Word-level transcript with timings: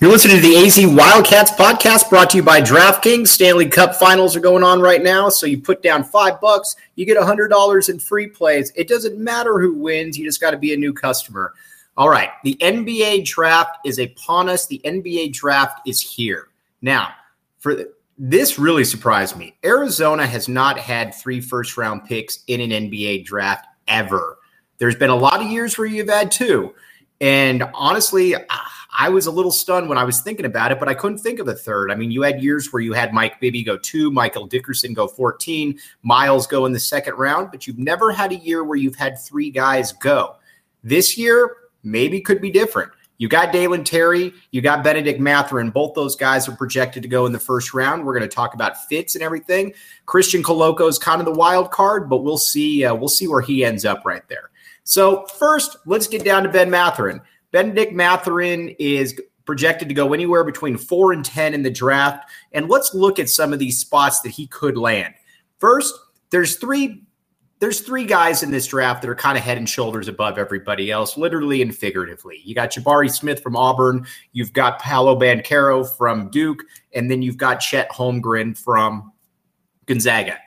You're 0.00 0.12
listening 0.12 0.36
to 0.36 0.42
the 0.42 0.56
AZ 0.58 0.78
Wildcats 0.86 1.50
podcast 1.50 2.08
brought 2.08 2.30
to 2.30 2.36
you 2.36 2.42
by 2.44 2.60
DraftKings. 2.60 3.26
Stanley 3.26 3.66
Cup 3.66 3.96
finals 3.96 4.36
are 4.36 4.40
going 4.40 4.62
on 4.62 4.80
right 4.80 5.02
now. 5.02 5.28
So 5.28 5.44
you 5.44 5.60
put 5.60 5.82
down 5.82 6.04
five 6.04 6.40
bucks, 6.40 6.76
you 6.94 7.04
get 7.04 7.16
$100 7.16 7.88
in 7.88 7.98
free 7.98 8.28
plays. 8.28 8.72
It 8.76 8.86
doesn't 8.86 9.18
matter 9.18 9.58
who 9.58 9.74
wins, 9.74 10.16
you 10.16 10.24
just 10.24 10.40
got 10.40 10.52
to 10.52 10.56
be 10.56 10.72
a 10.72 10.76
new 10.76 10.92
customer. 10.92 11.52
All 11.96 12.08
right. 12.08 12.30
The 12.44 12.54
NBA 12.60 13.24
draft 13.24 13.78
is 13.84 13.98
upon 13.98 14.48
us. 14.48 14.68
The 14.68 14.80
NBA 14.84 15.32
draft 15.32 15.80
is 15.84 16.00
here. 16.00 16.46
Now, 16.80 17.08
for 17.58 17.86
this 18.16 18.56
really 18.56 18.84
surprised 18.84 19.36
me. 19.36 19.56
Arizona 19.64 20.28
has 20.28 20.48
not 20.48 20.78
had 20.78 21.12
three 21.12 21.40
first 21.40 21.76
round 21.76 22.04
picks 22.04 22.44
in 22.46 22.60
an 22.60 22.70
NBA 22.70 23.24
draft 23.24 23.66
ever. 23.88 24.38
There's 24.78 24.94
been 24.94 25.10
a 25.10 25.16
lot 25.16 25.42
of 25.42 25.50
years 25.50 25.76
where 25.76 25.88
you've 25.88 26.08
had 26.08 26.30
two. 26.30 26.72
And 27.20 27.64
honestly, 27.74 28.36
I 29.00 29.08
was 29.08 29.26
a 29.26 29.30
little 29.30 29.52
stunned 29.52 29.88
when 29.88 29.96
I 29.96 30.02
was 30.02 30.20
thinking 30.20 30.44
about 30.44 30.72
it, 30.72 30.80
but 30.80 30.88
I 30.88 30.94
couldn't 30.94 31.18
think 31.18 31.38
of 31.38 31.46
a 31.46 31.54
third. 31.54 31.92
I 31.92 31.94
mean, 31.94 32.10
you 32.10 32.22
had 32.22 32.42
years 32.42 32.72
where 32.72 32.82
you 32.82 32.92
had 32.92 33.14
Mike 33.14 33.40
Bibby 33.40 33.62
go 33.62 33.78
two, 33.78 34.10
Michael 34.10 34.48
Dickerson 34.48 34.92
go 34.92 35.06
14, 35.06 35.78
Miles 36.02 36.48
go 36.48 36.66
in 36.66 36.72
the 36.72 36.80
second 36.80 37.14
round, 37.14 37.52
but 37.52 37.64
you've 37.64 37.78
never 37.78 38.10
had 38.10 38.32
a 38.32 38.36
year 38.36 38.64
where 38.64 38.76
you've 38.76 38.96
had 38.96 39.16
three 39.16 39.50
guys 39.50 39.92
go. 39.92 40.34
This 40.82 41.16
year, 41.16 41.56
maybe 41.84 42.20
could 42.20 42.40
be 42.40 42.50
different. 42.50 42.90
You 43.18 43.28
got 43.28 43.52
Dalen 43.52 43.84
Terry, 43.84 44.32
you 44.50 44.60
got 44.60 44.82
Bennedict 44.82 45.20
Mathurin. 45.20 45.70
Both 45.70 45.94
those 45.94 46.16
guys 46.16 46.48
are 46.48 46.56
projected 46.56 47.04
to 47.04 47.08
go 47.08 47.24
in 47.26 47.32
the 47.32 47.38
first 47.38 47.74
round. 47.74 48.04
We're 48.04 48.18
going 48.18 48.28
to 48.28 48.34
talk 48.34 48.54
about 48.54 48.84
fits 48.88 49.14
and 49.14 49.22
everything. 49.22 49.74
Christian 50.06 50.42
Koloko 50.42 50.88
is 50.88 50.98
kind 50.98 51.20
of 51.20 51.24
the 51.24 51.32
wild 51.32 51.70
card, 51.70 52.10
but 52.10 52.18
we'll 52.18 52.36
see. 52.36 52.84
Uh, 52.84 52.96
we'll 52.96 53.08
see 53.08 53.28
where 53.28 53.42
he 53.42 53.64
ends 53.64 53.84
up 53.84 54.04
right 54.04 54.26
there. 54.28 54.50
So 54.82 55.26
first, 55.38 55.76
let's 55.86 56.06
get 56.08 56.24
down 56.24 56.42
to 56.44 56.48
Ben 56.48 56.70
Mathurin. 56.70 57.20
Bennedict 57.50 57.92
Mathurin 57.92 58.74
is 58.78 59.20
projected 59.48 59.88
to 59.88 59.94
go 59.94 60.12
anywhere 60.12 60.44
between 60.44 60.76
four 60.76 61.12
and 61.12 61.24
10 61.24 61.54
in 61.54 61.62
the 61.62 61.70
draft. 61.70 62.30
And 62.52 62.68
let's 62.68 62.92
look 62.92 63.18
at 63.18 63.30
some 63.30 63.52
of 63.52 63.58
these 63.58 63.78
spots 63.78 64.20
that 64.20 64.28
he 64.28 64.46
could 64.46 64.76
land. 64.76 65.14
First, 65.58 65.94
there's 66.30 66.56
three. 66.56 67.04
There's 67.60 67.80
three 67.80 68.04
guys 68.04 68.44
in 68.44 68.52
this 68.52 68.68
draft 68.68 69.02
that 69.02 69.10
are 69.10 69.16
kind 69.16 69.36
of 69.36 69.42
head 69.42 69.58
and 69.58 69.68
shoulders 69.68 70.06
above 70.06 70.38
everybody 70.38 70.92
else, 70.92 71.16
literally 71.16 71.60
and 71.60 71.74
figuratively. 71.74 72.40
You 72.44 72.54
got 72.54 72.70
Jabari 72.70 73.10
Smith 73.10 73.42
from 73.42 73.56
Auburn, 73.56 74.06
you've 74.32 74.52
got 74.52 74.78
Paolo 74.78 75.18
Banchero 75.18 75.84
from 75.96 76.30
Duke, 76.30 76.62
and 76.92 77.10
then 77.10 77.20
you've 77.20 77.36
got 77.36 77.56
Chet 77.56 77.90
Holmgren 77.90 78.56
from 78.56 79.12
Gonzaga. 79.86 80.38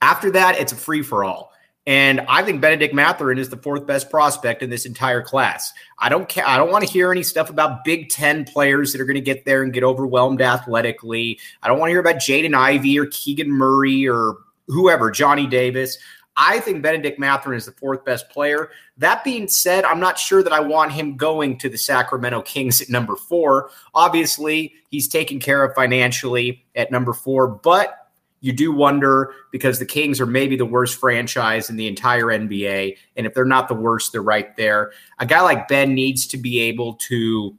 After 0.00 0.32
that, 0.32 0.58
it's 0.58 0.72
a 0.72 0.76
free 0.76 1.02
for 1.02 1.22
all. 1.22 1.51
And 1.86 2.20
I 2.28 2.42
think 2.42 2.60
Bennedict 2.60 2.94
Mathurin 2.94 3.38
is 3.38 3.48
the 3.48 3.56
fourth 3.56 3.86
best 3.86 4.08
prospect 4.08 4.62
in 4.62 4.70
this 4.70 4.86
entire 4.86 5.20
class. 5.20 5.72
I 5.98 6.08
don't 6.08 6.28
care. 6.28 6.46
I 6.46 6.56
don't 6.56 6.70
want 6.70 6.86
to 6.86 6.92
hear 6.92 7.10
any 7.10 7.24
stuff 7.24 7.50
about 7.50 7.84
Big 7.84 8.08
Ten 8.08 8.44
players 8.44 8.92
that 8.92 9.00
are 9.00 9.04
going 9.04 9.16
to 9.16 9.20
get 9.20 9.44
there 9.44 9.64
and 9.64 9.72
get 9.72 9.82
overwhelmed 9.82 10.40
athletically. 10.40 11.40
I 11.62 11.68
don't 11.68 11.80
want 11.80 11.88
to 11.88 11.92
hear 11.92 12.00
about 12.00 12.16
Jaden 12.16 12.54
Ivey 12.54 12.98
or 12.98 13.06
Keegan 13.06 13.50
Murray 13.50 14.08
or 14.08 14.36
whoever, 14.68 15.10
Johnny 15.10 15.46
Davis. 15.48 15.98
I 16.36 16.60
think 16.60 16.82
Bennedict 16.82 17.18
Mathurin 17.18 17.58
is 17.58 17.66
the 17.66 17.72
fourth 17.72 18.04
best 18.04 18.30
player. 18.30 18.70
That 18.96 19.22
being 19.24 19.48
said, 19.48 19.84
I'm 19.84 20.00
not 20.00 20.18
sure 20.18 20.42
that 20.42 20.52
I 20.52 20.60
want 20.60 20.92
him 20.92 21.16
going 21.16 21.58
to 21.58 21.68
the 21.68 21.76
Sacramento 21.76 22.42
Kings 22.42 22.80
at 22.80 22.88
number 22.88 23.16
four. 23.16 23.70
Obviously, 23.94 24.74
he's 24.88 25.08
taken 25.08 25.40
care 25.40 25.64
of 25.64 25.74
financially 25.74 26.64
at 26.74 26.90
number 26.90 27.12
four, 27.12 27.48
but 27.48 28.01
you 28.42 28.52
do 28.52 28.72
wonder 28.72 29.32
because 29.50 29.78
the 29.78 29.86
Kings 29.86 30.20
are 30.20 30.26
maybe 30.26 30.56
the 30.56 30.66
worst 30.66 30.98
franchise 30.98 31.70
in 31.70 31.76
the 31.76 31.86
entire 31.86 32.26
NBA. 32.26 32.98
And 33.16 33.26
if 33.26 33.32
they're 33.32 33.44
not 33.44 33.68
the 33.68 33.74
worst, 33.74 34.12
they're 34.12 34.20
right 34.20 34.54
there. 34.56 34.92
A 35.18 35.24
guy 35.24 35.40
like 35.40 35.68
Ben 35.68 35.94
needs 35.94 36.26
to 36.26 36.36
be 36.36 36.60
able 36.60 36.94
to 36.94 37.56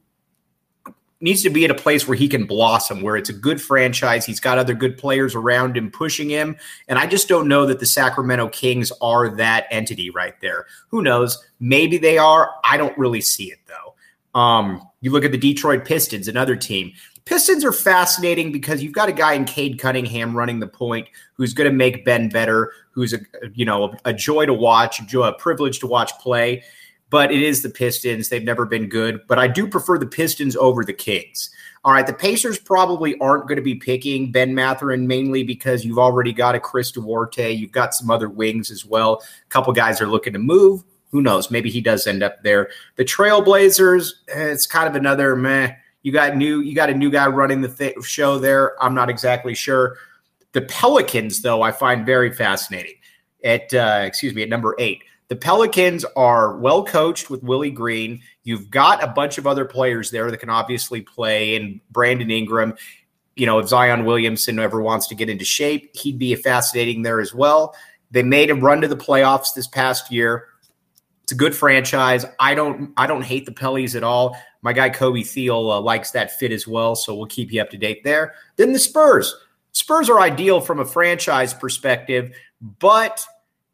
needs 1.22 1.42
to 1.42 1.50
be 1.50 1.64
at 1.64 1.72
a 1.72 1.76
place 1.76 2.06
where 2.06 2.18
he 2.18 2.28
can 2.28 2.46
blossom, 2.46 3.02
where 3.02 3.16
it's 3.16 3.30
a 3.30 3.34
good 3.34 3.62
franchise. 3.62 4.26
He's 4.26 4.42
got 4.42 4.58
other 4.58 4.74
good 4.74 4.98
players 4.98 5.36
around 5.36 5.78
him 5.78 5.90
pushing 5.90 6.30
him. 6.30 6.58
And 6.90 7.00
I 7.00 7.08
just 7.08 7.30
don't 7.30 7.48
know 7.48 7.66
that 7.66 7.80
the 7.80 7.86
Sacramento 7.86 8.50
Kings 8.50 8.92
are 9.02 9.30
that 9.38 9.66
entity 9.72 10.10
right 10.10 10.36
there. 10.42 10.66
Who 10.90 11.02
knows? 11.02 11.42
Maybe 11.62 11.98
they 11.98 12.18
are. 12.18 12.52
I 12.66 12.76
don't 12.76 12.98
really 12.98 13.22
see 13.22 13.46
it 13.46 13.60
though. 13.68 14.38
Um, 14.38 14.86
you 15.00 15.12
look 15.12 15.24
at 15.24 15.32
the 15.32 15.38
Detroit 15.38 15.86
Pistons, 15.86 16.28
another 16.28 16.58
team. 16.58 16.92
Pistons 17.26 17.64
are 17.64 17.72
fascinating 17.72 18.52
because 18.52 18.84
you've 18.84 18.94
got 18.94 19.08
a 19.08 19.14
guy 19.14 19.34
in 19.34 19.46
Cade 19.46 19.80
Cunningham 19.80 20.36
running 20.36 20.60
the 20.60 20.68
point 20.68 21.08
who's 21.36 21.54
going 21.54 21.70
to 21.70 21.76
make 21.76 22.04
Ben 22.04 22.28
better, 22.28 22.72
who's 22.92 23.14
a 23.14 23.20
you 23.54 23.66
know 23.66 23.96
a, 24.04 24.14
joy 24.14 24.46
to 24.46 24.54
watch, 24.54 25.00
a 25.14 25.34
privilege 25.34 25.80
to 25.80 25.88
watch 25.88 26.12
play. 26.20 26.64
But 27.10 27.32
it 27.32 27.42
is 27.42 27.62
the 27.62 27.70
Pistons; 27.70 28.28
they've 28.28 28.44
never 28.44 28.66
been 28.66 28.90
good. 28.90 29.22
But 29.28 29.40
I 29.40 29.48
do 29.48 29.68
prefer 29.68 29.98
the 29.98 30.06
Pistons 30.06 30.56
over 30.58 30.84
the 30.84 30.94
Kings. 30.94 31.50
All 31.86 31.94
right, 31.94 32.08
the 32.08 32.14
Pacers 32.14 32.60
probably 32.60 33.18
aren't 33.20 33.48
going 33.48 33.58
to 33.58 33.62
be 33.62 33.76
picking 33.76 34.32
Ben 34.32 34.56
Mathurin 34.56 35.06
mainly 35.06 35.44
because 35.44 35.84
you've 35.84 36.00
already 36.00 36.32
got 36.32 36.56
a 36.56 36.60
Chris 36.60 36.92
Duarte, 36.92 37.52
you've 37.52 37.74
got 37.74 37.94
some 37.94 38.10
other 38.10 38.30
wings 38.30 38.72
as 38.72 38.86
well. 38.86 39.22
A 39.46 39.50
couple 39.50 39.74
guys 39.74 40.00
are 40.02 40.08
looking 40.08 40.34
to 40.34 40.40
move. 40.40 40.84
Who 41.12 41.22
knows? 41.22 41.52
Maybe 41.52 41.70
he 41.70 41.82
does 41.82 42.08
end 42.08 42.24
up 42.24 42.42
there. 42.42 42.70
The 42.96 43.06
Trailblazers, 43.06 44.12
eh, 44.30 44.46
it's 44.46 44.66
kind 44.66 44.88
of 44.88 44.96
another 44.96 45.36
meh 45.36 45.74
you 46.04 46.12
got 46.12 46.36
new, 46.36 46.60
you 46.60 46.76
got 46.76 46.90
a 46.90 46.94
new 46.94 47.10
guy 47.10 47.28
running 47.28 47.62
the 47.62 47.70
th- 47.70 48.04
show 48.04 48.38
there. 48.38 48.82
I'm 48.84 48.94
not 48.94 49.10
exactly 49.10 49.56
sure. 49.56 49.98
The 50.52 50.62
Pelicans, 50.62 51.42
though, 51.42 51.62
I 51.62 51.72
find 51.72 52.06
very 52.06 52.32
fascinating. 52.32 52.96
At 53.44 53.74
uh, 53.74 54.04
excuse 54.06 54.34
me, 54.34 54.44
at 54.44 54.50
number 54.50 54.76
eight, 54.80 55.04
the 55.28 55.36
Pelicans 55.36 56.06
are 56.16 56.58
well 56.58 56.86
coached 56.86 57.30
with 57.30 57.44
Willie 57.44 57.72
Green. 57.72 58.22
You've 58.44 58.70
got 58.70 59.04
a 59.04 59.08
bunch 59.08 59.38
of 59.38 59.48
other 59.48 59.66
players 59.66 60.12
there 60.12 60.30
that 60.30 60.38
can 60.38 60.50
obviously 60.50 61.02
play, 61.02 61.56
and 61.56 61.82
Brandon 61.92 62.30
Ingram. 62.30 62.76
You 63.36 63.46
know, 63.46 63.60
if 63.60 63.68
Zion 63.68 64.06
Williamson 64.06 64.60
ever 64.60 64.82
wants 64.82 65.08
to 65.08 65.16
get 65.16 65.30
into 65.30 65.44
shape, 65.44 65.96
he'd 65.96 66.20
be 66.20 66.36
fascinating 66.36 67.02
there 67.02 67.20
as 67.20 67.34
well. 67.34 67.76
They 68.12 68.22
made 68.24 68.52
a 68.52 68.56
run 68.56 68.82
to 68.82 68.88
the 68.88 68.96
playoffs 68.96 69.56
this 69.56 69.66
past 69.66 70.12
year. 70.12 70.50
It's 71.24 71.32
a 71.32 71.36
good 71.36 71.56
franchise. 71.56 72.26
I 72.40 72.54
don't 72.54 72.94
I 72.96 73.08
don't 73.08 73.24
hate 73.24 73.46
the 73.46 73.52
Pellies 73.52 73.96
at 73.96 74.04
all. 74.04 74.38
My 74.64 74.74
guy 74.74 74.90
Kobe 74.90 75.22
Thiel 75.22 75.70
uh, 75.70 75.80
likes 75.80 76.12
that 76.12 76.40
fit 76.40 76.52
as 76.52 76.68
well, 76.68 76.96
so 76.96 77.14
we'll 77.14 77.28
keep 77.28 77.52
you 77.52 77.62
up 77.62 77.70
to 77.70 77.78
date 77.78 78.04
there. 78.04 78.34
Then 78.56 78.74
the 78.74 78.80
Spurs. 78.80 79.36
Spurs 79.74 80.10
are 80.10 80.20
ideal 80.20 80.62
from 80.62 80.80
a 80.80 80.86
franchise 80.86 81.54
perspective, 81.54 82.36
but 82.80 83.26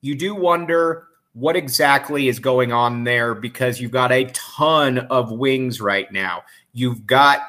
you 0.02 0.16
do 0.16 0.36
wonder 0.36 1.08
what 1.34 1.56
exactly 1.56 2.28
is 2.28 2.40
going 2.40 2.74
on 2.74 3.04
there 3.04 3.36
because 3.36 3.80
you've 3.80 3.92
got 3.92 4.12
a 4.12 4.26
ton 4.34 4.98
of 4.98 5.32
wings 5.32 5.80
right 5.80 6.12
now. 6.12 6.44
You've 6.74 7.06
got 7.06 7.42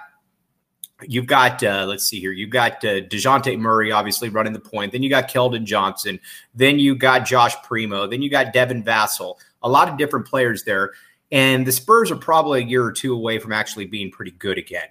You've 1.09 1.27
got, 1.27 1.63
uh, 1.63 1.87
let's 1.89 2.05
see 2.05 2.21
here. 2.21 2.33
You've 2.33 2.51
got 2.51 2.85
uh, 2.85 3.01
DeJounte 3.01 3.59
Murray, 3.59 3.91
obviously 3.91 4.29
running 4.29 4.53
the 4.53 4.61
point. 4.61 4.93
Then 4.93 5.03
you 5.03 5.09
got 5.09 5.31
Keldon 5.31 5.65
Johnson. 5.65 6.21
Then 6.55 6.79
you 6.79 6.95
got 6.95 7.25
Josh 7.25 7.55
Primo. 7.63 8.07
Then 8.07 8.21
you 8.21 8.29
got 8.29 8.53
Devin 8.53 8.85
Vassell 8.85 9.37
a 9.63 9.69
lot 9.69 9.89
of 9.89 9.97
different 9.97 10.27
players 10.27 10.65
there. 10.65 10.93
And 11.33 11.67
the 11.67 11.73
Spurs 11.73 12.11
are 12.11 12.17
probably 12.17 12.63
a 12.63 12.67
year 12.67 12.85
or 12.85 12.93
two 12.93 13.15
away 13.15 13.39
from 13.39 13.53
actually 13.53 13.87
being 13.87 14.11
pretty 14.11 14.33
good 14.33 14.59
again. 14.59 14.89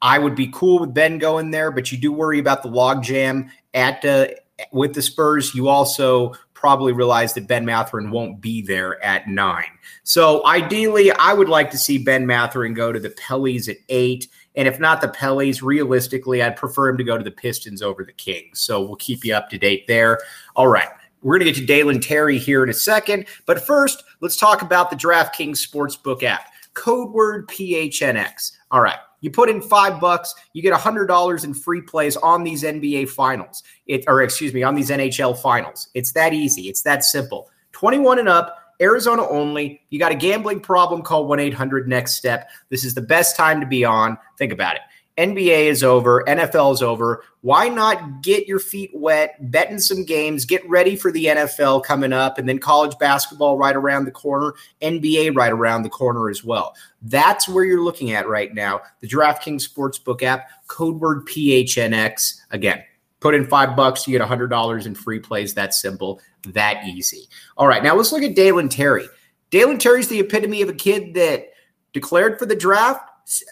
I 0.00 0.18
would 0.18 0.34
be 0.34 0.50
cool 0.52 0.80
with 0.80 0.94
Ben 0.94 1.18
going 1.18 1.50
there, 1.50 1.70
but 1.70 1.92
you 1.92 1.98
do 1.98 2.12
worry 2.12 2.38
about 2.38 2.62
the 2.62 2.68
logjam 2.68 3.50
at 3.72 4.04
uh, 4.04 4.28
with 4.72 4.94
the 4.94 5.02
Spurs. 5.02 5.54
You 5.54 5.68
also 5.68 6.34
probably 6.54 6.92
realize 6.92 7.34
that 7.34 7.48
Ben 7.48 7.64
Mathurin 7.64 8.10
won't 8.10 8.40
be 8.40 8.62
there 8.62 9.02
at 9.04 9.28
nine. 9.28 9.64
So 10.04 10.46
ideally, 10.46 11.10
I 11.12 11.32
would 11.32 11.48
like 11.48 11.70
to 11.72 11.78
see 11.78 11.98
Ben 11.98 12.26
Mathurin 12.26 12.72
go 12.72 12.92
to 12.92 13.00
the 13.00 13.10
Pellies 13.10 13.68
at 13.68 13.78
eight. 13.88 14.28
And 14.54 14.68
if 14.68 14.78
not 14.78 15.00
the 15.00 15.08
Pellies, 15.08 15.62
realistically, 15.62 16.42
I'd 16.42 16.56
prefer 16.56 16.88
him 16.88 16.98
to 16.98 17.04
go 17.04 17.18
to 17.18 17.24
the 17.24 17.30
Pistons 17.30 17.82
over 17.82 18.04
the 18.04 18.12
Kings. 18.12 18.60
So 18.60 18.80
we'll 18.80 18.96
keep 18.96 19.24
you 19.24 19.34
up 19.34 19.50
to 19.50 19.58
date 19.58 19.86
there. 19.88 20.20
All 20.54 20.68
right. 20.68 20.88
We're 21.22 21.38
going 21.38 21.46
to 21.46 21.52
get 21.52 21.60
to 21.60 21.66
Dalen 21.66 22.00
Terry 22.00 22.38
here 22.38 22.62
in 22.62 22.68
a 22.68 22.74
second. 22.74 23.26
But 23.46 23.64
first, 23.64 24.04
let's 24.20 24.36
talk 24.36 24.62
about 24.62 24.90
the 24.90 24.96
DraftKings 24.96 25.66
Sportsbook 25.66 26.22
app. 26.22 26.46
Code 26.74 27.10
word 27.12 27.48
PHNX. 27.48 28.52
All 28.70 28.80
right. 28.80 28.98
You 29.20 29.30
put 29.30 29.48
in 29.48 29.62
five 29.62 30.00
bucks, 30.00 30.34
you 30.52 30.62
get 30.62 30.74
$100 30.74 31.44
in 31.44 31.54
free 31.54 31.80
plays 31.80 32.16
on 32.16 32.42
these 32.42 32.64
NBA 32.64 33.08
finals. 33.08 33.62
It, 33.86 34.04
or 34.08 34.20
excuse 34.22 34.52
me, 34.52 34.64
on 34.64 34.74
these 34.74 34.90
NHL 34.90 35.38
finals. 35.40 35.88
It's 35.94 36.12
that 36.12 36.32
easy. 36.32 36.68
It's 36.68 36.82
that 36.82 37.04
simple. 37.04 37.48
21 37.70 38.18
and 38.18 38.28
up. 38.28 38.58
Arizona 38.80 39.24
only. 39.28 39.80
You 39.90 40.00
got 40.00 40.10
a 40.10 40.16
gambling 40.16 40.58
problem, 40.58 41.02
call 41.02 41.26
1 41.26 41.38
800 41.38 41.88
Next 41.88 42.14
Step. 42.14 42.50
This 42.68 42.84
is 42.84 42.94
the 42.94 43.00
best 43.00 43.36
time 43.36 43.60
to 43.60 43.66
be 43.66 43.84
on. 43.84 44.18
Think 44.38 44.52
about 44.52 44.74
it. 44.74 44.82
NBA 45.18 45.66
is 45.66 45.84
over, 45.84 46.24
NFL 46.26 46.72
is 46.72 46.82
over. 46.82 47.22
Why 47.42 47.68
not 47.68 48.22
get 48.22 48.46
your 48.46 48.58
feet 48.58 48.90
wet, 48.94 49.50
bet 49.50 49.70
in 49.70 49.78
some 49.78 50.04
games, 50.04 50.46
get 50.46 50.66
ready 50.68 50.96
for 50.96 51.12
the 51.12 51.26
NFL 51.26 51.84
coming 51.84 52.12
up, 52.12 52.38
and 52.38 52.48
then 52.48 52.58
college 52.58 52.96
basketball 52.98 53.58
right 53.58 53.76
around 53.76 54.06
the 54.06 54.10
corner, 54.10 54.54
NBA 54.80 55.36
right 55.36 55.52
around 55.52 55.82
the 55.82 55.90
corner 55.90 56.30
as 56.30 56.42
well. 56.42 56.74
That's 57.02 57.46
where 57.48 57.64
you're 57.64 57.82
looking 57.84 58.12
at 58.12 58.26
right 58.28 58.54
now. 58.54 58.80
The 59.00 59.08
DraftKings 59.08 59.68
Sportsbook 59.68 60.22
app, 60.22 60.48
code 60.66 60.98
word 60.98 61.26
PHNX. 61.26 62.40
Again, 62.50 62.82
put 63.20 63.34
in 63.34 63.46
five 63.46 63.76
bucks, 63.76 64.08
you 64.08 64.18
get 64.18 64.26
$100 64.26 64.86
in 64.86 64.94
free 64.94 65.20
plays. 65.20 65.52
That 65.54 65.74
simple, 65.74 66.20
that 66.48 66.86
easy. 66.86 67.28
All 67.58 67.68
right, 67.68 67.82
now 67.82 67.94
let's 67.94 68.12
look 68.12 68.22
at 68.22 68.34
Dalen 68.34 68.70
Terry. 68.70 69.06
Dalen 69.50 69.78
Terry's 69.78 70.08
the 70.08 70.20
epitome 70.20 70.62
of 70.62 70.70
a 70.70 70.74
kid 70.74 71.12
that 71.14 71.50
declared 71.92 72.38
for 72.38 72.46
the 72.46 72.56
draft 72.56 73.02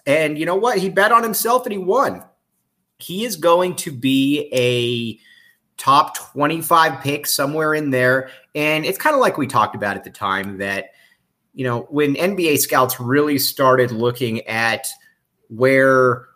and 0.06 0.38
you 0.38 0.46
know 0.46 0.56
what? 0.56 0.78
He 0.78 0.88
bet 0.88 1.12
on 1.12 1.22
himself 1.22 1.66
and 1.66 1.72
he 1.72 1.78
won. 1.78 2.24
He 2.98 3.24
is 3.24 3.36
going 3.36 3.76
to 3.76 3.92
be 3.92 4.48
a 4.52 5.18
top 5.80 6.16
25 6.16 7.00
pick 7.00 7.26
somewhere 7.26 7.74
in 7.74 7.90
there. 7.90 8.30
And 8.54 8.84
it's 8.84 8.98
kind 8.98 9.14
of 9.14 9.20
like 9.20 9.38
we 9.38 9.46
talked 9.46 9.74
about 9.74 9.96
at 9.96 10.04
the 10.04 10.10
time 10.10 10.58
that, 10.58 10.90
you 11.54 11.64
know, 11.64 11.86
when 11.90 12.14
NBA 12.14 12.58
scouts 12.58 13.00
really 13.00 13.38
started 13.38 13.90
looking 13.90 14.46
at 14.46 14.86
where, 15.48 16.26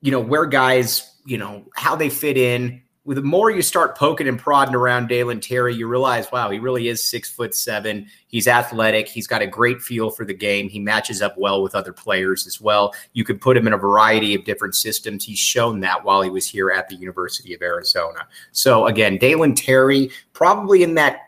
you 0.00 0.10
know, 0.10 0.20
where 0.20 0.46
guys, 0.46 1.14
you 1.24 1.38
know, 1.38 1.64
how 1.74 1.94
they 1.94 2.10
fit 2.10 2.36
in, 2.36 2.82
the 3.06 3.22
more 3.22 3.50
you 3.50 3.62
start 3.62 3.96
poking 3.96 4.28
and 4.28 4.38
prodding 4.38 4.74
around 4.74 5.08
Dalen 5.08 5.40
Terry, 5.40 5.74
you 5.74 5.88
realize, 5.88 6.30
wow, 6.30 6.50
he 6.50 6.58
really 6.58 6.88
is 6.88 7.02
six 7.02 7.30
foot 7.30 7.54
seven. 7.54 8.06
He's 8.26 8.46
athletic. 8.46 9.08
He's 9.08 9.26
got 9.26 9.40
a 9.40 9.46
great 9.46 9.80
feel 9.80 10.10
for 10.10 10.26
the 10.26 10.34
game. 10.34 10.68
He 10.68 10.78
matches 10.78 11.22
up 11.22 11.36
well 11.38 11.62
with 11.62 11.74
other 11.74 11.94
players 11.94 12.46
as 12.46 12.60
well. 12.60 12.94
You 13.14 13.24
could 13.24 13.40
put 13.40 13.56
him 13.56 13.66
in 13.66 13.72
a 13.72 13.78
variety 13.78 14.34
of 14.34 14.44
different 14.44 14.74
systems. 14.74 15.24
He's 15.24 15.38
shown 15.38 15.80
that 15.80 16.04
while 16.04 16.20
he 16.20 16.28
was 16.28 16.46
here 16.46 16.70
at 16.70 16.88
the 16.88 16.96
University 16.96 17.54
of 17.54 17.62
Arizona. 17.62 18.26
So 18.52 18.86
again, 18.86 19.16
Dalen 19.16 19.54
Terry, 19.54 20.10
probably 20.34 20.82
in 20.82 20.94
that 20.94 21.20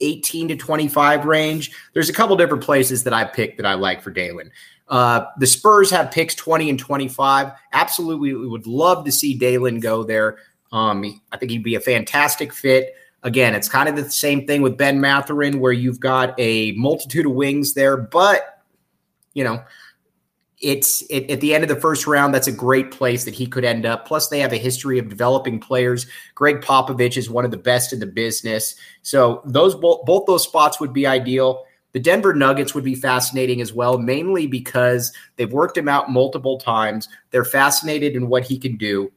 18 0.00 0.48
to 0.48 0.56
25 0.56 1.24
range. 1.24 1.70
There's 1.94 2.10
a 2.10 2.12
couple 2.12 2.36
different 2.36 2.64
places 2.64 3.04
that 3.04 3.14
I 3.14 3.24
picked 3.24 3.56
that 3.58 3.66
I 3.66 3.74
like 3.74 4.02
for 4.02 4.10
Dalen. 4.10 4.50
Uh, 4.88 5.24
the 5.38 5.46
Spurs 5.46 5.90
have 5.90 6.10
picks 6.10 6.34
20 6.34 6.70
and 6.70 6.78
25. 6.78 7.52
Absolutely, 7.72 8.34
we 8.34 8.46
would 8.46 8.66
love 8.66 9.04
to 9.04 9.12
see 9.12 9.34
Dalen 9.34 9.80
go 9.80 10.04
there. 10.04 10.38
Um, 10.76 11.22
I 11.32 11.38
think 11.38 11.50
he'd 11.50 11.62
be 11.62 11.74
a 11.74 11.80
fantastic 11.80 12.52
fit. 12.52 12.94
Again, 13.22 13.54
it's 13.54 13.68
kind 13.68 13.88
of 13.88 13.96
the 13.96 14.10
same 14.10 14.46
thing 14.46 14.60
with 14.60 14.76
Ben 14.76 15.00
Mathurin, 15.00 15.58
where 15.58 15.72
you've 15.72 16.00
got 16.00 16.34
a 16.38 16.72
multitude 16.72 17.24
of 17.24 17.32
wings 17.32 17.72
there, 17.72 17.96
but 17.96 18.62
you 19.32 19.42
know, 19.42 19.64
it's 20.60 21.02
it, 21.08 21.30
at 21.30 21.40
the 21.40 21.54
end 21.54 21.64
of 21.64 21.68
the 21.68 21.80
first 21.80 22.06
round. 22.06 22.34
That's 22.34 22.46
a 22.46 22.52
great 22.52 22.90
place 22.90 23.24
that 23.24 23.34
he 23.34 23.46
could 23.46 23.64
end 23.64 23.86
up. 23.86 24.06
Plus, 24.06 24.28
they 24.28 24.38
have 24.40 24.52
a 24.52 24.58
history 24.58 24.98
of 24.98 25.08
developing 25.08 25.58
players. 25.60 26.06
Gregg 26.34 26.60
Popovich 26.60 27.16
is 27.16 27.30
one 27.30 27.46
of 27.46 27.50
the 27.50 27.56
best 27.56 27.94
in 27.94 27.98
the 27.98 28.06
business, 28.06 28.76
so 29.00 29.40
those 29.46 29.74
both, 29.74 30.04
both 30.04 30.26
those 30.26 30.44
spots 30.44 30.78
would 30.78 30.92
be 30.92 31.06
ideal. 31.06 31.64
The 31.92 32.00
Denver 32.00 32.34
Nuggets 32.34 32.74
would 32.74 32.84
be 32.84 32.94
fascinating 32.94 33.62
as 33.62 33.72
well, 33.72 33.96
mainly 33.96 34.46
because 34.46 35.10
they've 35.36 35.50
worked 35.50 35.78
him 35.78 35.88
out 35.88 36.10
multiple 36.10 36.58
times. 36.58 37.08
They're 37.30 37.46
fascinated 37.46 38.14
in 38.14 38.28
what 38.28 38.44
he 38.44 38.58
can 38.58 38.76
do. 38.76 39.10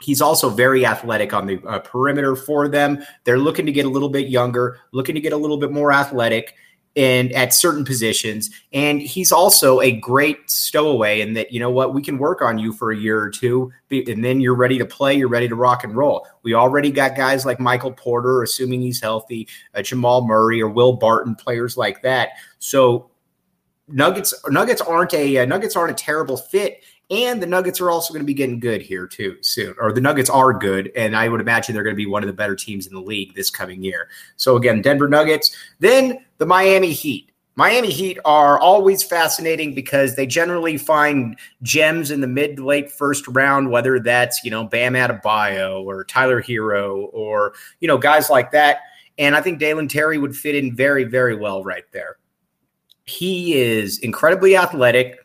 He's 0.00 0.20
also 0.20 0.48
very 0.48 0.86
athletic 0.86 1.32
on 1.32 1.46
the 1.46 1.60
uh, 1.66 1.80
perimeter 1.80 2.36
for 2.36 2.68
them. 2.68 3.04
They're 3.24 3.38
looking 3.38 3.66
to 3.66 3.72
get 3.72 3.84
a 3.84 3.88
little 3.88 4.08
bit 4.08 4.28
younger, 4.28 4.80
looking 4.92 5.14
to 5.14 5.20
get 5.20 5.32
a 5.32 5.36
little 5.36 5.58
bit 5.58 5.72
more 5.72 5.92
athletic 5.92 6.54
and 6.96 7.30
at 7.32 7.54
certain 7.54 7.84
positions. 7.84 8.50
And 8.72 9.00
he's 9.00 9.30
also 9.30 9.80
a 9.80 9.92
great 9.92 10.50
stowaway 10.50 11.20
in 11.20 11.34
that, 11.34 11.52
you 11.52 11.60
know 11.60 11.70
what, 11.70 11.94
we 11.94 12.02
can 12.02 12.18
work 12.18 12.42
on 12.42 12.58
you 12.58 12.72
for 12.72 12.90
a 12.90 12.96
year 12.96 13.20
or 13.20 13.30
two, 13.30 13.70
and 13.90 14.24
then 14.24 14.40
you're 14.40 14.56
ready 14.56 14.78
to 14.78 14.84
play, 14.86 15.14
you're 15.14 15.28
ready 15.28 15.48
to 15.48 15.54
rock 15.54 15.84
and 15.84 15.94
roll. 15.94 16.26
We 16.42 16.54
already 16.54 16.90
got 16.90 17.16
guys 17.16 17.46
like 17.46 17.60
Michael 17.60 17.92
Porter, 17.92 18.42
assuming 18.42 18.80
he's 18.80 19.00
healthy, 19.00 19.48
uh, 19.74 19.82
Jamal 19.82 20.26
Murray 20.26 20.60
or 20.60 20.68
Will 20.68 20.94
Barton, 20.94 21.36
players 21.36 21.76
like 21.76 22.02
that. 22.02 22.30
So 22.58 23.10
Nuggets 23.86 24.34
Nuggets 24.48 24.80
aren't 24.80 25.14
a 25.14 25.38
uh, 25.38 25.44
Nuggets 25.46 25.76
aren't 25.76 25.92
a 25.92 25.94
terrible 25.94 26.36
fit 26.36 26.82
and 27.10 27.42
the 27.42 27.46
Nuggets 27.46 27.80
are 27.80 27.90
also 27.90 28.12
going 28.12 28.22
to 28.22 28.26
be 28.26 28.34
getting 28.34 28.60
good 28.60 28.82
here 28.82 29.06
too 29.06 29.38
soon, 29.40 29.74
or 29.78 29.92
the 29.92 30.00
Nuggets 30.00 30.28
are 30.28 30.52
good, 30.52 30.92
and 30.94 31.16
I 31.16 31.28
would 31.28 31.40
imagine 31.40 31.74
they're 31.74 31.82
going 31.82 31.96
to 31.96 31.96
be 31.96 32.06
one 32.06 32.22
of 32.22 32.26
the 32.26 32.34
better 32.34 32.54
teams 32.54 32.86
in 32.86 32.94
the 32.94 33.00
league 33.00 33.34
this 33.34 33.50
coming 33.50 33.82
year. 33.82 34.08
So 34.36 34.56
again, 34.56 34.82
Denver 34.82 35.08
Nuggets, 35.08 35.54
then 35.80 36.24
the 36.38 36.46
Miami 36.46 36.92
Heat. 36.92 37.32
Miami 37.56 37.90
Heat 37.90 38.18
are 38.24 38.58
always 38.60 39.02
fascinating 39.02 39.74
because 39.74 40.14
they 40.14 40.26
generally 40.26 40.78
find 40.78 41.36
gems 41.62 42.12
in 42.12 42.20
the 42.20 42.28
mid 42.28 42.60
late 42.60 42.92
first 42.92 43.26
round, 43.26 43.70
whether 43.70 43.98
that's 43.98 44.44
you 44.44 44.50
know 44.50 44.64
Bam 44.64 44.92
Adebayo 44.92 45.84
or 45.84 46.04
Tyler 46.04 46.42
Herro 46.42 47.08
or 47.12 47.54
you 47.80 47.88
know 47.88 47.98
guys 47.98 48.30
like 48.30 48.52
that. 48.52 48.80
And 49.18 49.34
I 49.34 49.40
think 49.40 49.58
Dalen 49.58 49.88
Terry 49.88 50.16
would 50.16 50.36
fit 50.36 50.54
in 50.54 50.76
very, 50.76 51.02
very 51.02 51.34
well 51.34 51.64
right 51.64 51.84
there. 51.90 52.18
He 53.04 53.54
is 53.54 53.98
incredibly 53.98 54.56
athletic 54.56 55.18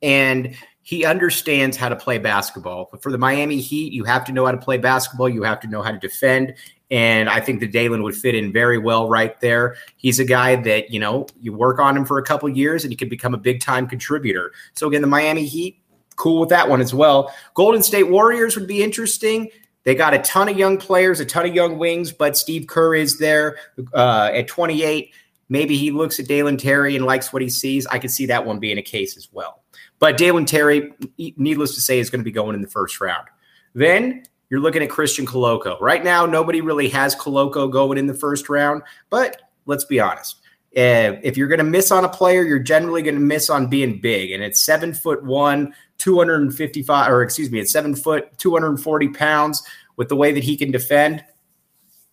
and 0.00 0.56
he 0.84 1.06
understands 1.06 1.78
how 1.78 1.88
to 1.88 1.96
play 1.96 2.18
basketball. 2.18 2.88
But 2.90 3.02
for 3.02 3.10
the 3.10 3.16
Miami 3.16 3.58
Heat, 3.58 3.94
you 3.94 4.04
have 4.04 4.22
to 4.26 4.32
know 4.32 4.44
how 4.44 4.52
to 4.52 4.58
play 4.58 4.76
basketball. 4.76 5.30
You 5.30 5.42
have 5.42 5.58
to 5.60 5.66
know 5.66 5.80
how 5.80 5.90
to 5.90 5.98
defend. 5.98 6.54
And 6.90 7.30
I 7.30 7.40
think 7.40 7.60
that 7.60 7.72
Dalen 7.72 8.02
would 8.02 8.14
fit 8.14 8.34
in 8.34 8.52
very 8.52 8.76
well 8.76 9.08
right 9.08 9.40
there. 9.40 9.76
He's 9.96 10.20
a 10.20 10.26
guy 10.26 10.56
that, 10.56 10.90
you 10.90 11.00
know, 11.00 11.26
you 11.40 11.54
work 11.54 11.80
on 11.80 11.96
him 11.96 12.04
for 12.04 12.18
a 12.18 12.22
couple 12.22 12.50
years 12.50 12.84
and 12.84 12.92
he 12.92 12.96
could 12.96 13.08
become 13.08 13.32
a 13.32 13.38
big 13.38 13.62
time 13.62 13.88
contributor. 13.88 14.52
So 14.74 14.86
again, 14.86 15.00
the 15.00 15.08
Miami 15.08 15.46
Heat, 15.46 15.80
cool 16.16 16.38
with 16.38 16.50
that 16.50 16.68
one 16.68 16.82
as 16.82 16.92
well. 16.92 17.32
Golden 17.54 17.82
State 17.82 18.10
Warriors 18.10 18.54
would 18.54 18.68
be 18.68 18.82
interesting. 18.82 19.48
They 19.84 19.94
got 19.94 20.12
a 20.12 20.18
ton 20.18 20.50
of 20.50 20.58
young 20.58 20.76
players, 20.76 21.18
a 21.18 21.24
ton 21.24 21.46
of 21.46 21.54
young 21.54 21.78
wings, 21.78 22.12
but 22.12 22.36
Steve 22.36 22.66
Kerr 22.66 22.94
is 22.94 23.18
there 23.18 23.56
uh, 23.94 24.30
at 24.34 24.48
28. 24.48 25.14
Maybe 25.48 25.78
he 25.78 25.90
looks 25.90 26.20
at 26.20 26.28
Dalen 26.28 26.58
Terry 26.58 26.94
and 26.94 27.06
likes 27.06 27.32
what 27.32 27.40
he 27.40 27.48
sees. 27.48 27.86
I 27.86 27.98
could 27.98 28.10
see 28.10 28.26
that 28.26 28.44
one 28.44 28.58
being 28.58 28.76
a 28.76 28.82
case 28.82 29.16
as 29.16 29.30
well. 29.32 29.63
But 30.04 30.18
Dalen 30.18 30.44
Terry, 30.44 30.92
needless 31.38 31.74
to 31.76 31.80
say, 31.80 31.98
is 31.98 32.10
going 32.10 32.20
to 32.20 32.24
be 32.24 32.30
going 32.30 32.54
in 32.54 32.60
the 32.60 32.68
first 32.68 33.00
round. 33.00 33.26
Then 33.72 34.24
you're 34.50 34.60
looking 34.60 34.82
at 34.82 34.90
Christian 34.90 35.24
Koloko. 35.24 35.80
Right 35.80 36.04
now, 36.04 36.26
nobody 36.26 36.60
really 36.60 36.90
has 36.90 37.16
Koloko 37.16 37.72
going 37.72 37.96
in 37.96 38.06
the 38.06 38.12
first 38.12 38.50
round, 38.50 38.82
but 39.08 39.40
let's 39.64 39.86
be 39.86 40.00
honest. 40.00 40.42
Uh, 40.76 41.16
if 41.22 41.38
you're 41.38 41.48
going 41.48 41.56
to 41.56 41.64
miss 41.64 41.90
on 41.90 42.04
a 42.04 42.08
player, 42.10 42.42
you're 42.42 42.58
generally 42.58 43.00
going 43.00 43.14
to 43.14 43.20
miss 43.22 43.48
on 43.48 43.66
being 43.68 43.98
big. 43.98 44.32
And 44.32 44.42
it's 44.42 44.60
seven 44.60 44.92
foot 44.92 45.24
one, 45.24 45.74
255, 45.96 47.10
or 47.10 47.22
excuse 47.22 47.50
me, 47.50 47.58
it's 47.58 47.72
seven 47.72 47.96
foot, 47.96 48.36
240 48.36 49.08
pounds 49.08 49.62
with 49.96 50.10
the 50.10 50.16
way 50.16 50.32
that 50.32 50.44
he 50.44 50.54
can 50.54 50.70
defend. 50.70 51.24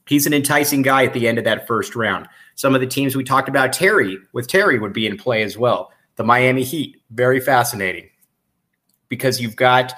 He's 0.07 0.25
an 0.25 0.33
enticing 0.33 0.81
guy 0.81 1.03
at 1.03 1.13
the 1.13 1.27
end 1.27 1.39
of 1.39 1.43
that 1.43 1.67
first 1.67 1.97
round. 1.97 2.29
Some 2.55 2.73
of 2.73 2.79
the 2.79 2.87
teams 2.87 3.17
we 3.17 3.25
talked 3.25 3.49
about, 3.49 3.73
Terry, 3.73 4.17
with 4.31 4.47
Terry 4.47 4.79
would 4.79 4.93
be 4.93 5.07
in 5.07 5.17
play 5.17 5.43
as 5.43 5.57
well 5.57 5.91
the 6.15 6.23
Miami 6.23 6.63
Heat. 6.63 7.01
Very 7.11 7.39
fascinating 7.39 8.09
because 9.09 9.41
you've 9.41 9.55
got 9.55 9.93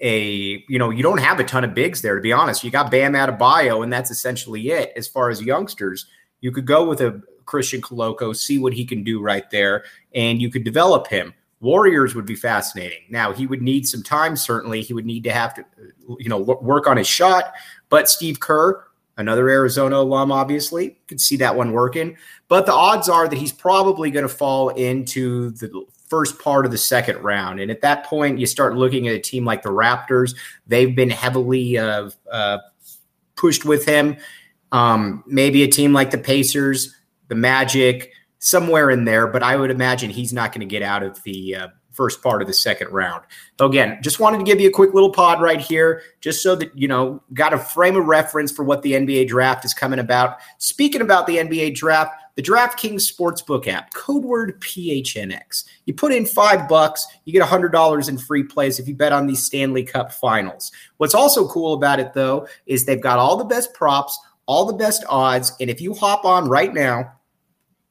a, 0.00 0.64
you 0.68 0.78
know, 0.78 0.90
you 0.90 1.02
don't 1.02 1.18
have 1.18 1.40
a 1.40 1.44
ton 1.44 1.64
of 1.64 1.74
bigs 1.74 2.02
there, 2.02 2.16
to 2.16 2.20
be 2.20 2.32
honest. 2.32 2.64
You 2.64 2.70
got 2.70 2.90
Bam 2.90 3.14
Adebayo, 3.14 3.82
and 3.82 3.92
that's 3.92 4.10
essentially 4.10 4.68
it. 4.70 4.92
As 4.96 5.08
far 5.08 5.30
as 5.30 5.40
youngsters, 5.42 6.06
you 6.40 6.52
could 6.52 6.66
go 6.66 6.86
with 6.86 7.00
a 7.00 7.22
Christian 7.46 7.80
Koloko, 7.80 8.34
see 8.36 8.58
what 8.58 8.72
he 8.72 8.84
can 8.84 9.04
do 9.04 9.20
right 9.22 9.48
there, 9.50 9.84
and 10.14 10.42
you 10.42 10.50
could 10.50 10.64
develop 10.64 11.06
him. 11.06 11.32
Warriors 11.60 12.14
would 12.14 12.26
be 12.26 12.34
fascinating. 12.34 13.04
Now, 13.08 13.32
he 13.32 13.46
would 13.46 13.62
need 13.62 13.88
some 13.88 14.02
time, 14.02 14.36
certainly. 14.36 14.82
He 14.82 14.92
would 14.92 15.06
need 15.06 15.24
to 15.24 15.32
have 15.32 15.54
to, 15.54 15.64
you 16.18 16.28
know, 16.28 16.38
work 16.38 16.86
on 16.86 16.98
his 16.98 17.06
shot. 17.06 17.54
But 17.88 18.10
Steve 18.10 18.40
Kerr, 18.40 18.85
another 19.16 19.48
Arizona 19.48 19.96
alum, 19.96 20.30
obviously. 20.30 20.98
Could 21.08 21.20
see 21.20 21.36
that 21.36 21.56
one 21.56 21.72
working. 21.72 22.16
But 22.48 22.66
the 22.66 22.72
odds 22.72 23.08
are 23.08 23.28
that 23.28 23.36
he's 23.36 23.52
probably 23.52 24.10
going 24.10 24.26
to 24.26 24.34
fall 24.34 24.70
into 24.70 25.50
the 25.50 25.84
first 26.08 26.38
part 26.38 26.64
of 26.64 26.70
the 26.70 26.78
second 26.78 27.22
round. 27.22 27.60
And 27.60 27.70
at 27.70 27.80
that 27.80 28.06
point, 28.06 28.38
you 28.38 28.46
start 28.46 28.76
looking 28.76 29.08
at 29.08 29.14
a 29.14 29.18
team 29.18 29.44
like 29.44 29.62
the 29.62 29.70
Raptors. 29.70 30.36
They've 30.66 30.94
been 30.94 31.10
heavily 31.10 31.78
uh, 31.78 32.10
uh, 32.30 32.58
pushed 33.34 33.64
with 33.64 33.84
him. 33.84 34.16
Um, 34.72 35.24
maybe 35.26 35.62
a 35.62 35.68
team 35.68 35.92
like 35.92 36.10
the 36.10 36.18
Pacers, 36.18 36.94
the 37.28 37.34
Magic, 37.34 38.12
somewhere 38.38 38.90
in 38.90 39.04
there. 39.04 39.26
But 39.26 39.42
I 39.42 39.56
would 39.56 39.70
imagine 39.70 40.10
he's 40.10 40.32
not 40.32 40.52
going 40.52 40.60
to 40.60 40.66
get 40.66 40.82
out 40.82 41.02
of 41.02 41.22
the 41.24 41.56
uh, 41.56 41.68
first 41.96 42.22
part 42.22 42.42
of 42.42 42.48
the 42.48 42.54
second 42.54 42.88
round. 42.92 43.24
So 43.58 43.66
again, 43.66 43.98
just 44.02 44.20
wanted 44.20 44.38
to 44.38 44.44
give 44.44 44.60
you 44.60 44.68
a 44.68 44.72
quick 44.72 44.94
little 44.94 45.10
pod 45.10 45.40
right 45.40 45.60
here, 45.60 46.02
just 46.20 46.42
so 46.42 46.54
that 46.56 46.76
you 46.78 46.86
know, 46.86 47.22
got 47.32 47.52
a 47.52 47.58
frame 47.58 47.96
of 47.96 48.06
reference 48.06 48.52
for 48.52 48.64
what 48.64 48.82
the 48.82 48.92
NBA 48.92 49.28
draft 49.28 49.64
is 49.64 49.74
coming 49.74 49.98
about. 49.98 50.36
Speaking 50.58 51.00
about 51.00 51.26
the 51.26 51.38
NBA 51.38 51.74
draft, 51.74 52.14
the 52.36 52.42
DraftKings 52.42 53.10
Sportsbook 53.10 53.66
app, 53.66 53.94
code 53.94 54.22
word 54.22 54.60
PHNX. 54.60 55.64
You 55.86 55.94
put 55.94 56.12
in 56.12 56.26
five 56.26 56.68
bucks, 56.68 57.06
you 57.24 57.32
get 57.32 57.42
$100 57.42 58.08
in 58.08 58.18
free 58.18 58.42
plays 58.42 58.78
if 58.78 58.86
you 58.86 58.94
bet 58.94 59.12
on 59.12 59.26
these 59.26 59.42
Stanley 59.42 59.82
Cup 59.82 60.12
finals. 60.12 60.70
What's 60.98 61.14
also 61.14 61.48
cool 61.48 61.72
about 61.72 61.98
it, 61.98 62.12
though, 62.12 62.46
is 62.66 62.84
they've 62.84 63.00
got 63.00 63.18
all 63.18 63.38
the 63.38 63.44
best 63.44 63.72
props, 63.72 64.18
all 64.44 64.66
the 64.66 64.74
best 64.74 65.02
odds. 65.08 65.52
And 65.60 65.70
if 65.70 65.80
you 65.80 65.94
hop 65.94 66.26
on 66.26 66.48
right 66.48 66.74
now, 66.74 67.10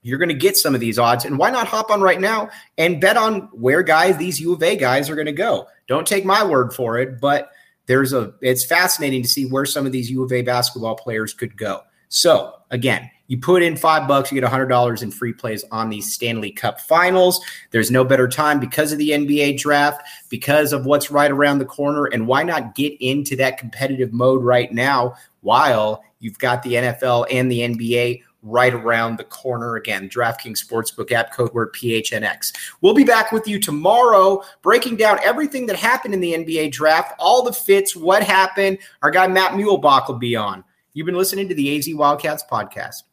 you're 0.06 0.20
going 0.20 0.30
to 0.30 0.36
get 0.36 0.56
some 0.56 0.76
of 0.76 0.80
these 0.80 1.00
odds. 1.00 1.26
And 1.26 1.40
why 1.40 1.50
not 1.50 1.66
hop 1.66 1.90
on 1.90 2.00
right 2.00 2.22
now 2.22 2.48
and 2.78 3.02
bet 3.02 3.18
on 3.18 3.50
where 3.54 3.82
guys, 3.82 4.18
these 4.18 4.40
U 4.40 4.54
of 4.54 4.62
A 4.62 4.76
guys, 4.76 5.10
are 5.10 5.16
going 5.16 5.26
to 5.26 5.32
go? 5.32 5.66
Don't 5.88 6.06
take 6.06 6.24
my 6.24 6.46
word 6.46 6.74
for 6.74 7.00
it, 7.00 7.20
but 7.20 7.50
there's 7.88 8.14
a, 8.14 8.32
it's 8.40 8.64
fascinating 8.64 9.24
to 9.24 9.28
see 9.28 9.48
where 9.48 9.66
some 9.66 9.88
of 9.88 9.92
these 9.92 10.12
U 10.12 10.24
of 10.24 10.32
A 10.32 10.44
basketball 10.44 10.96
players 10.96 11.34
could 11.34 11.58
go. 11.58 11.82
So 12.10 12.54
again, 12.70 13.10
you 13.26 13.40
put 13.40 13.64
in 13.64 13.76
five 13.76 14.08
bucks, 14.08 14.32
you 14.32 14.40
get 14.40 14.48
$100 14.48 15.02
in 15.02 15.10
free 15.10 15.34
plays 15.34 15.66
on 15.72 15.90
these 15.90 16.14
Stanley 16.14 16.52
Cup 16.52 16.80
finals. 16.80 17.44
There's 17.72 17.90
no 17.90 18.04
better 18.04 18.28
time 18.28 18.60
because 18.60 18.92
of 18.92 19.00
the 19.00 19.10
NBA 19.10 19.58
draft, 19.58 20.04
because 20.30 20.72
of 20.72 20.86
what's 20.86 21.10
right 21.10 21.32
around 21.32 21.58
the 21.58 21.66
corner. 21.66 22.06
And 22.06 22.28
why 22.28 22.44
not 22.44 22.76
get 22.76 22.94
into 23.00 23.36
that 23.38 23.58
competitive 23.58 24.14
mode 24.14 24.44
right 24.44 24.72
now 24.72 25.16
while 25.42 26.04
you've 26.20 26.38
got 26.38 26.62
the 26.62 26.74
NFL 26.74 27.26
and 27.32 27.52
the 27.52 27.62
NBA 27.62 28.22
right 28.46 28.74
around 28.74 29.18
the 29.18 29.24
corner. 29.26 29.76
Again, 29.76 30.08
DraftKings 30.08 30.64
Sportsbook 30.64 31.12
app, 31.12 31.34
code 31.34 31.54
word 31.54 31.74
PHNX. 31.74 32.54
We'll 32.82 32.94
be 32.94 33.04
back 33.04 33.32
with 33.32 33.48
you 33.48 33.60
tomorrow, 33.60 34.42
breaking 34.62 34.96
down 34.96 35.20
everything 35.24 35.66
that 35.66 35.76
happened 35.76 36.14
in 36.14 36.20
the 36.20 36.34
NBA 36.34 36.72
draft, 36.72 37.16
all 37.20 37.44
the 37.44 37.52
fits, 37.52 37.96
what 37.96 38.24
happened. 38.24 38.78
Our 39.02 39.12
guy 39.12 39.28
Matt 39.28 39.54
Muehlbach 39.54 40.08
will 40.08 40.16
be 40.16 40.36
on. 40.36 40.64
You've 40.94 41.06
been 41.06 41.16
listening 41.16 41.50
to 41.50 41.56
the 41.56 41.78
AZ 41.78 41.90
Wildcats 41.94 42.46
podcast. 42.50 43.04